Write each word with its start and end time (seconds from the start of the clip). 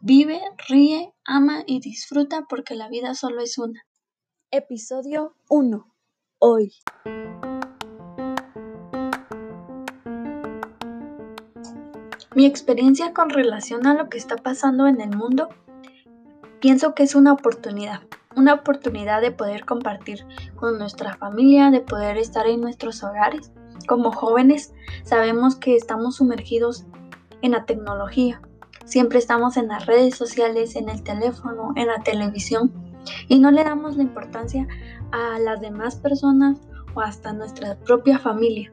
Vive, 0.00 0.40
ríe, 0.68 1.14
ama 1.24 1.62
y 1.66 1.80
disfruta 1.80 2.44
porque 2.48 2.74
la 2.74 2.88
vida 2.88 3.14
solo 3.14 3.40
es 3.40 3.56
una. 3.56 3.86
Episodio 4.50 5.36
1. 5.48 5.86
Hoy. 6.38 6.72
Mi 12.34 12.44
experiencia 12.44 13.14
con 13.14 13.30
relación 13.30 13.86
a 13.86 13.94
lo 13.94 14.10
que 14.10 14.18
está 14.18 14.36
pasando 14.36 14.86
en 14.86 15.00
el 15.00 15.16
mundo, 15.16 15.48
pienso 16.60 16.94
que 16.94 17.04
es 17.04 17.14
una 17.14 17.32
oportunidad. 17.32 18.02
Una 18.36 18.54
oportunidad 18.54 19.22
de 19.22 19.30
poder 19.30 19.64
compartir 19.64 20.26
con 20.56 20.78
nuestra 20.78 21.16
familia, 21.16 21.70
de 21.70 21.80
poder 21.80 22.18
estar 22.18 22.46
en 22.46 22.60
nuestros 22.60 23.02
hogares. 23.02 23.50
Como 23.88 24.12
jóvenes 24.12 24.74
sabemos 25.04 25.56
que 25.56 25.76
estamos 25.76 26.16
sumergidos 26.16 26.84
en 27.40 27.52
la 27.52 27.64
tecnología, 27.64 28.42
Siempre 28.84 29.18
estamos 29.18 29.56
en 29.56 29.68
las 29.68 29.86
redes 29.86 30.14
sociales, 30.14 30.76
en 30.76 30.88
el 30.88 31.02
teléfono, 31.02 31.72
en 31.76 31.86
la 31.86 32.00
televisión 32.02 32.72
y 33.28 33.38
no 33.38 33.50
le 33.50 33.64
damos 33.64 33.96
la 33.96 34.02
importancia 34.02 34.66
a 35.12 35.38
las 35.38 35.60
demás 35.60 35.96
personas 35.96 36.58
o 36.94 37.00
hasta 37.00 37.32
nuestra 37.32 37.76
propia 37.76 38.18
familia. 38.18 38.72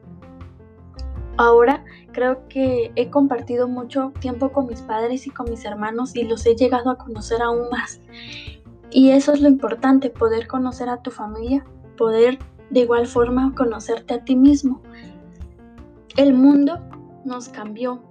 Ahora 1.38 1.84
creo 2.12 2.46
que 2.48 2.92
he 2.94 3.08
compartido 3.08 3.66
mucho 3.66 4.12
tiempo 4.20 4.52
con 4.52 4.66
mis 4.66 4.82
padres 4.82 5.26
y 5.26 5.30
con 5.30 5.48
mis 5.48 5.64
hermanos 5.64 6.14
y 6.14 6.24
los 6.24 6.44
he 6.46 6.54
llegado 6.54 6.90
a 6.90 6.98
conocer 6.98 7.40
aún 7.40 7.70
más. 7.70 8.00
Y 8.90 9.10
eso 9.10 9.32
es 9.32 9.40
lo 9.40 9.48
importante, 9.48 10.10
poder 10.10 10.46
conocer 10.46 10.90
a 10.90 11.02
tu 11.02 11.10
familia, 11.10 11.64
poder 11.96 12.38
de 12.68 12.80
igual 12.80 13.06
forma 13.06 13.54
conocerte 13.54 14.14
a 14.14 14.24
ti 14.24 14.36
mismo. 14.36 14.82
El 16.16 16.34
mundo 16.34 16.78
nos 17.24 17.48
cambió, 17.48 18.02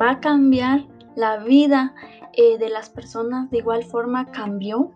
va 0.00 0.12
a 0.12 0.20
cambiar, 0.20 0.86
la 1.14 1.38
vida 1.38 1.94
eh, 2.32 2.58
de 2.58 2.70
las 2.70 2.88
personas 2.90 3.50
de 3.50 3.58
igual 3.58 3.84
forma 3.84 4.30
cambió 4.30 4.92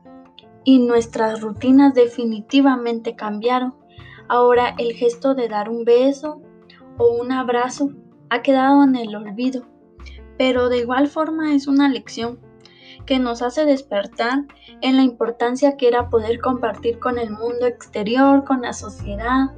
y 0.64 0.78
nuestras 0.78 1.40
rutinas 1.40 1.94
definitivamente 1.94 3.14
cambiaron. 3.14 3.74
Ahora 4.28 4.74
el 4.78 4.94
gesto 4.94 5.34
de 5.34 5.48
dar 5.48 5.68
un 5.68 5.84
beso 5.84 6.40
o 6.98 7.16
un 7.20 7.32
abrazo 7.32 7.90
ha 8.30 8.42
quedado 8.42 8.82
en 8.82 8.96
el 8.96 9.14
olvido, 9.14 9.62
pero 10.38 10.68
de 10.68 10.78
igual 10.78 11.06
forma 11.06 11.54
es 11.54 11.66
una 11.66 11.88
lección 11.88 12.40
que 13.04 13.18
nos 13.20 13.42
hace 13.42 13.64
despertar 13.64 14.46
en 14.80 14.96
la 14.96 15.02
importancia 15.02 15.76
que 15.76 15.86
era 15.86 16.10
poder 16.10 16.40
compartir 16.40 16.98
con 16.98 17.18
el 17.18 17.30
mundo 17.30 17.66
exterior, 17.66 18.44
con 18.44 18.62
la 18.62 18.72
sociedad, 18.72 19.54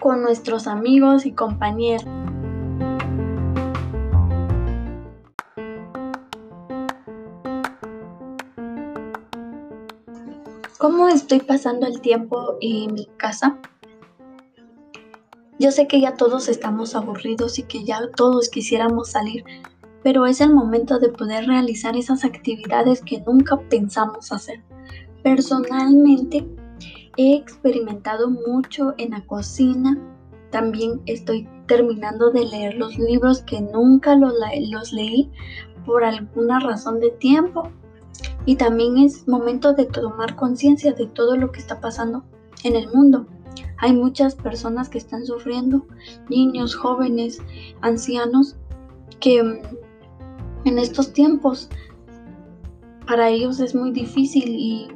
con 0.00 0.22
nuestros 0.22 0.66
amigos 0.66 1.26
y 1.26 1.32
compañeros. 1.32 2.06
¿Cómo 10.78 11.08
estoy 11.08 11.40
pasando 11.40 11.86
el 11.86 12.02
tiempo 12.02 12.58
en 12.60 12.92
mi 12.92 13.06
casa? 13.16 13.58
Yo 15.58 15.70
sé 15.70 15.88
que 15.88 16.02
ya 16.02 16.16
todos 16.16 16.50
estamos 16.50 16.94
aburridos 16.94 17.58
y 17.58 17.62
que 17.62 17.82
ya 17.82 18.10
todos 18.14 18.50
quisiéramos 18.50 19.08
salir, 19.12 19.42
pero 20.02 20.26
es 20.26 20.42
el 20.42 20.52
momento 20.52 20.98
de 20.98 21.08
poder 21.08 21.46
realizar 21.46 21.96
esas 21.96 22.26
actividades 22.26 23.00
que 23.00 23.22
nunca 23.22 23.58
pensamos 23.70 24.30
hacer. 24.32 24.62
Personalmente 25.22 26.46
he 27.16 27.36
experimentado 27.36 28.28
mucho 28.28 28.92
en 28.98 29.12
la 29.12 29.24
cocina, 29.24 29.98
también 30.50 31.00
estoy 31.06 31.48
terminando 31.66 32.30
de 32.32 32.44
leer 32.44 32.74
los 32.74 32.98
libros 32.98 33.40
que 33.40 33.62
nunca 33.62 34.14
los, 34.14 34.34
los 34.68 34.92
leí 34.92 35.30
por 35.86 36.04
alguna 36.04 36.60
razón 36.60 37.00
de 37.00 37.12
tiempo 37.12 37.72
y 38.46 38.56
también 38.56 38.96
es 38.96 39.26
momento 39.28 39.74
de 39.74 39.84
tomar 39.84 40.36
conciencia 40.36 40.92
de 40.92 41.06
todo 41.06 41.36
lo 41.36 41.50
que 41.52 41.60
está 41.60 41.80
pasando 41.80 42.22
en 42.62 42.76
el 42.76 42.88
mundo. 42.92 43.26
Hay 43.78 43.92
muchas 43.92 44.34
personas 44.34 44.88
que 44.88 44.98
están 44.98 45.26
sufriendo, 45.26 45.84
niños, 46.30 46.74
jóvenes, 46.74 47.42
ancianos, 47.82 48.56
que 49.20 49.42
mm, 49.42 49.58
en 50.64 50.78
estos 50.78 51.12
tiempos 51.12 51.68
para 53.06 53.28
ellos 53.28 53.60
es 53.60 53.74
muy 53.74 53.90
difícil 53.90 54.48
y, 54.48 54.88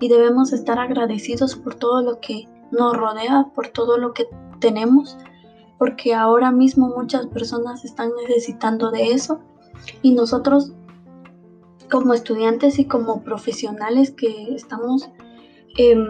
y 0.00 0.08
debemos 0.08 0.52
estar 0.52 0.78
agradecidos 0.78 1.56
por 1.56 1.74
todo 1.76 2.02
lo 2.02 2.20
que 2.20 2.48
nos 2.72 2.96
rodea, 2.96 3.48
por 3.54 3.68
todo 3.68 3.96
lo 3.96 4.12
que 4.12 4.26
tenemos, 4.60 5.16
porque 5.78 6.14
ahora 6.14 6.50
mismo 6.50 6.88
muchas 6.88 7.26
personas 7.26 7.84
están 7.84 8.10
necesitando 8.28 8.90
de 8.90 9.12
eso 9.12 9.40
y 10.02 10.12
nosotros 10.12 10.72
como 11.92 12.14
estudiantes 12.14 12.78
y 12.78 12.86
como 12.86 13.22
profesionales 13.22 14.12
que 14.12 14.54
estamos, 14.54 15.10
em, 15.76 16.06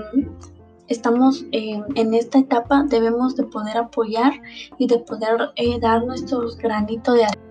estamos 0.87 1.45
em, 1.51 1.83
en 1.97 2.15
esta 2.15 2.39
etapa, 2.39 2.85
debemos 2.85 3.35
de 3.35 3.43
poder 3.43 3.77
apoyar 3.79 4.33
y 4.79 4.87
de 4.87 5.01
poder 5.01 5.51
eh, 5.57 5.81
dar 5.81 6.05
nuestros 6.05 6.57
granitos 6.57 7.17
de 7.17 7.25
arena. 7.25 7.43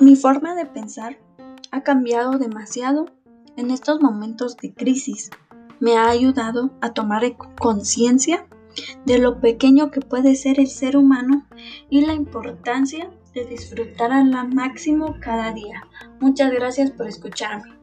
Mi 0.00 0.16
forma 0.16 0.54
de 0.54 0.64
pensar 0.64 1.18
ha 1.70 1.82
cambiado 1.82 2.38
demasiado 2.38 3.04
en 3.58 3.70
estos 3.70 4.00
momentos 4.00 4.56
de 4.56 4.72
crisis. 4.72 5.28
Me 5.78 5.98
ha 5.98 6.08
ayudado 6.08 6.70
a 6.80 6.94
tomar 6.94 7.22
conciencia 7.58 8.46
de 9.04 9.18
lo 9.18 9.40
pequeño 9.40 9.90
que 9.90 10.00
puede 10.00 10.34
ser 10.34 10.60
el 10.60 10.68
ser 10.68 10.96
humano 10.96 11.46
y 11.88 12.02
la 12.02 12.14
importancia 12.14 13.10
de 13.34 13.44
disfrutar 13.44 14.12
al 14.12 14.30
máximo 14.52 15.16
cada 15.20 15.52
día. 15.52 15.86
Muchas 16.20 16.52
gracias 16.52 16.90
por 16.90 17.06
escucharme. 17.06 17.79